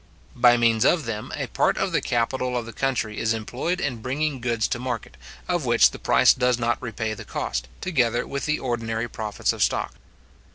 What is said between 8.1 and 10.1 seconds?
with the ordinary profits of stock.